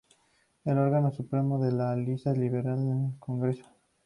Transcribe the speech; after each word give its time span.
El 0.65 0.79
órgano 0.79 1.11
supremo 1.11 1.63
de 1.63 1.71
la 1.73 1.91
Alianza 1.91 2.33
Liberal 2.33 2.79
es 2.87 3.11
el 3.13 3.19
Congreso. 3.19 3.65